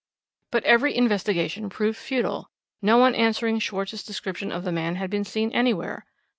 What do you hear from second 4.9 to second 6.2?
had been seen anywhere.